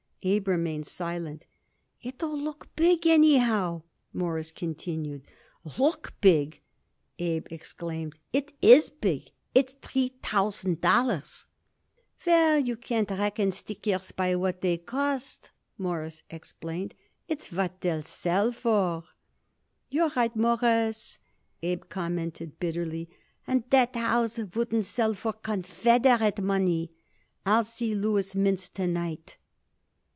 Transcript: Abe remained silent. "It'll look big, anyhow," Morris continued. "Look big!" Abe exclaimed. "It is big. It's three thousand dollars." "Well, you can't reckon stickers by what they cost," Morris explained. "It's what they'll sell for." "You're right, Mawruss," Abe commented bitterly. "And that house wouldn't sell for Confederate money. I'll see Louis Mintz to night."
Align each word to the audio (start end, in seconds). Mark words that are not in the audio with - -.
Abe 0.23 0.49
remained 0.49 0.85
silent. 0.85 1.47
"It'll 2.03 2.37
look 2.37 2.69
big, 2.75 3.07
anyhow," 3.07 3.81
Morris 4.13 4.51
continued. 4.51 5.23
"Look 5.79 6.13
big!" 6.21 6.61
Abe 7.17 7.47
exclaimed. 7.49 8.19
"It 8.31 8.53
is 8.61 8.91
big. 8.91 9.31
It's 9.55 9.73
three 9.73 10.09
thousand 10.21 10.79
dollars." 10.79 11.47
"Well, 12.23 12.59
you 12.59 12.77
can't 12.77 13.09
reckon 13.09 13.49
stickers 13.51 14.11
by 14.11 14.35
what 14.35 14.61
they 14.61 14.77
cost," 14.77 15.49
Morris 15.79 16.21
explained. 16.29 16.93
"It's 17.27 17.51
what 17.51 17.81
they'll 17.81 18.03
sell 18.03 18.51
for." 18.51 19.05
"You're 19.89 20.11
right, 20.15 20.35
Mawruss," 20.35 21.17
Abe 21.63 21.89
commented 21.89 22.59
bitterly. 22.59 23.09
"And 23.47 23.63
that 23.71 23.95
house 23.95 24.39
wouldn't 24.53 24.85
sell 24.85 25.15
for 25.15 25.33
Confederate 25.33 26.39
money. 26.43 26.91
I'll 27.43 27.63
see 27.63 27.95
Louis 27.95 28.35
Mintz 28.35 28.69
to 28.73 28.85
night." 28.85 29.37